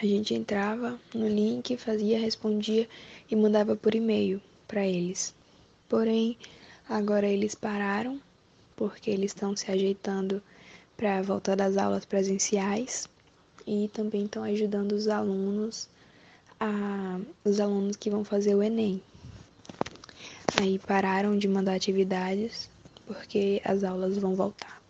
a 0.00 0.06
gente 0.06 0.32
entrava 0.32 0.98
no 1.12 1.28
link, 1.28 1.76
fazia, 1.76 2.18
respondia 2.18 2.88
e 3.30 3.36
mandava 3.36 3.76
por 3.76 3.94
e-mail 3.94 4.40
para 4.66 4.86
eles. 4.86 5.34
Porém, 5.88 6.36
agora 6.88 7.26
eles 7.26 7.54
pararam 7.54 8.20
porque 8.76 9.10
eles 9.10 9.30
estão 9.30 9.54
se 9.54 9.70
ajeitando 9.70 10.42
para 10.96 11.18
a 11.18 11.22
volta 11.22 11.54
das 11.54 11.76
aulas 11.76 12.04
presenciais 12.04 13.08
e 13.66 13.88
também 13.92 14.24
estão 14.24 14.42
ajudando 14.44 14.92
os 14.92 15.08
alunos 15.08 15.88
a, 16.58 17.20
os 17.44 17.58
alunos 17.58 17.96
que 17.96 18.10
vão 18.10 18.24
fazer 18.24 18.54
o 18.54 18.62
Enem. 18.62 19.02
Aí 20.60 20.78
pararam 20.78 21.36
de 21.36 21.48
mandar 21.48 21.74
atividades 21.74 22.70
porque 23.06 23.60
as 23.64 23.82
aulas 23.82 24.16
vão 24.16 24.34
voltar. 24.34 24.80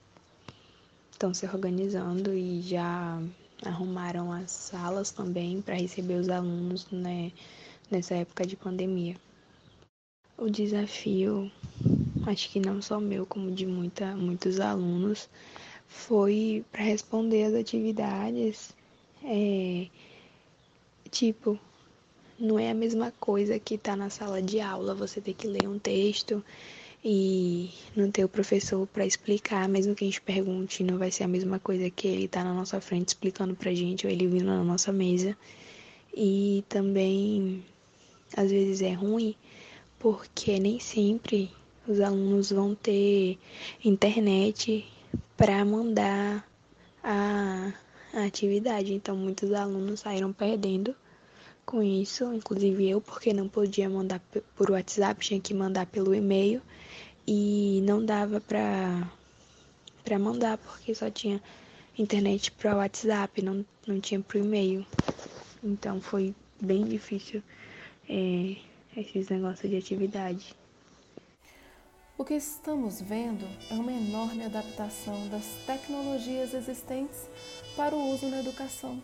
Estão 1.10 1.32
se 1.32 1.46
organizando 1.46 2.34
e 2.34 2.60
já 2.60 3.20
arrumaram 3.64 4.32
as 4.32 4.50
salas 4.50 5.10
também 5.12 5.62
para 5.62 5.76
receber 5.76 6.14
os 6.14 6.28
alunos 6.28 6.86
né, 6.90 7.32
nessa 7.92 8.14
época 8.14 8.46
de 8.46 8.56
pandemia. 8.56 9.16
O 10.36 10.50
desafio, 10.50 11.52
acho 12.26 12.50
que 12.50 12.58
não 12.58 12.82
só 12.82 12.98
meu, 12.98 13.24
como 13.24 13.50
de 13.50 13.66
muita, 13.66 14.16
muitos 14.16 14.58
alunos, 14.58 15.28
foi 15.86 16.64
para 16.72 16.82
responder 16.82 17.44
as 17.44 17.54
atividades 17.54 18.74
é, 19.24 19.86
Tipo, 21.12 21.60
não 22.38 22.58
é 22.58 22.70
a 22.70 22.74
mesma 22.74 23.12
coisa 23.20 23.58
que 23.58 23.76
tá 23.76 23.94
na 23.94 24.08
sala 24.08 24.40
de 24.40 24.60
aula, 24.60 24.94
você 24.94 25.20
ter 25.20 25.34
que 25.34 25.46
ler 25.46 25.68
um 25.68 25.78
texto 25.78 26.42
e 27.04 27.70
não 27.94 28.10
ter 28.10 28.24
o 28.24 28.28
professor 28.30 28.86
para 28.86 29.04
explicar, 29.04 29.68
mesmo 29.68 29.94
que 29.94 30.04
a 30.04 30.06
gente 30.06 30.22
pergunte, 30.22 30.82
não 30.82 30.96
vai 30.96 31.10
ser 31.10 31.24
a 31.24 31.28
mesma 31.28 31.58
coisa 31.58 31.90
que 31.90 32.08
ele 32.08 32.28
tá 32.28 32.42
na 32.42 32.54
nossa 32.54 32.80
frente 32.80 33.08
explicando 33.08 33.54
pra 33.54 33.74
gente 33.74 34.06
ou 34.06 34.12
ele 34.12 34.26
vindo 34.26 34.46
na 34.46 34.64
nossa 34.64 34.90
mesa. 34.90 35.36
E 36.16 36.64
também 36.66 37.62
às 38.36 38.50
vezes 38.50 38.82
é 38.82 38.92
ruim 38.92 39.34
porque 39.98 40.58
nem 40.58 40.80
sempre 40.80 41.50
os 41.86 42.00
alunos 42.00 42.50
vão 42.50 42.74
ter 42.74 43.38
internet 43.84 44.84
para 45.36 45.64
mandar 45.64 46.48
a, 47.02 47.72
a 48.12 48.24
atividade. 48.24 48.92
Então 48.92 49.16
muitos 49.16 49.52
alunos 49.52 50.00
saíram 50.00 50.32
perdendo 50.32 50.94
com 51.64 51.82
isso, 51.82 52.32
inclusive 52.32 52.88
eu, 52.88 53.00
porque 53.00 53.32
não 53.32 53.48
podia 53.48 53.88
mandar 53.88 54.20
por 54.56 54.70
WhatsApp, 54.70 55.24
tinha 55.24 55.40
que 55.40 55.54
mandar 55.54 55.86
pelo 55.86 56.14
e-mail 56.14 56.60
e 57.26 57.80
não 57.84 58.04
dava 58.04 58.40
pra, 58.40 59.08
pra 60.04 60.18
mandar 60.18 60.58
porque 60.58 60.94
só 60.94 61.08
tinha 61.10 61.40
internet 61.96 62.50
para 62.52 62.76
WhatsApp, 62.76 63.42
não, 63.42 63.64
não 63.86 64.00
tinha 64.00 64.20
pro 64.20 64.38
e-mail. 64.38 64.84
Então 65.62 66.00
foi 66.00 66.34
bem 66.60 66.84
difícil 66.84 67.42
é, 68.08 68.56
esses 68.96 69.28
negócios 69.28 69.70
de 69.70 69.76
atividade. 69.76 70.54
O 72.18 72.24
que 72.24 72.34
estamos 72.34 73.00
vendo 73.00 73.46
é 73.70 73.74
uma 73.74 73.92
enorme 73.92 74.44
adaptação 74.44 75.28
das 75.28 75.44
tecnologias 75.66 76.54
existentes 76.54 77.28
para 77.74 77.94
o 77.94 78.10
uso 78.10 78.28
na 78.28 78.40
educação 78.40 79.02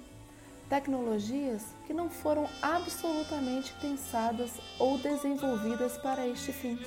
tecnologias 0.69 1.63
que 1.87 1.95
não 1.95 2.11
foram 2.11 2.49
absolutamente 2.61 3.73
pensadas 3.81 4.51
ou 4.79 4.99
desenvolvidas 4.99 5.97
para 5.97 6.27
este 6.27 6.53
fim. 6.53 6.79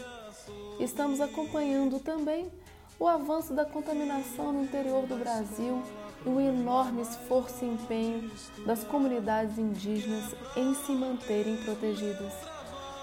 Estamos 0.80 1.19
acompanhando 1.19 2.00
também 2.00 2.52
o 3.00 3.08
avanço 3.08 3.54
da 3.54 3.65
contaminação 3.65 4.54
no 4.54 4.63
interior 4.63 5.06
do 5.08 5.17
Brasil 5.17 5.82
o 6.25 6.39
enorme 6.39 7.01
esforço 7.01 7.65
e 7.65 7.67
empenho 7.67 8.29
das 8.65 8.84
comunidades 8.84 9.57
indígenas 9.57 10.36
em 10.55 10.73
se 10.75 10.91
manterem 10.91 11.57
protegidas. 11.57 12.34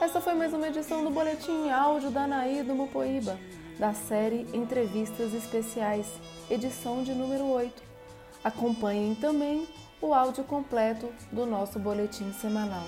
Esta 0.00 0.20
foi 0.20 0.34
mais 0.34 0.52
uma 0.52 0.68
edição 0.68 1.02
do 1.02 1.10
Boletim 1.10 1.70
Áudio 1.70 2.10
da 2.10 2.22
Anaí 2.22 2.62
do 2.62 2.74
Mupoíba, 2.74 3.38
da 3.78 3.92
série 3.92 4.46
Entrevistas 4.54 5.34
Especiais, 5.34 6.06
edição 6.48 7.02
de 7.02 7.12
número 7.12 7.44
8. 7.46 7.82
Acompanhem 8.44 9.14
também 9.16 9.66
o 10.00 10.14
áudio 10.14 10.44
completo 10.44 11.08
do 11.32 11.44
nosso 11.44 11.78
boletim 11.78 12.32
semanal. 12.32 12.86